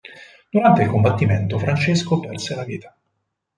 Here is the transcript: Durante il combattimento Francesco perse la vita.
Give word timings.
Durante 0.51 0.81
il 0.81 0.89
combattimento 0.89 1.59
Francesco 1.59 2.19
perse 2.19 2.55
la 2.55 2.63
vita. 2.63 2.97